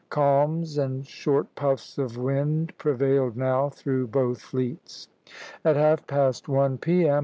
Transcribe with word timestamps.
Calms 0.09 0.79
and 0.79 1.05
short 1.05 1.53
puffs 1.53 1.99
of 1.99 2.17
wind 2.17 2.75
prevailed 2.79 3.37
now 3.37 3.69
through 3.69 4.07
both 4.07 4.41
fleets. 4.41 5.07
At 5.63 5.75
half 5.75 6.07
past 6.07 6.47
one 6.49 6.79
P.M. 6.79 7.19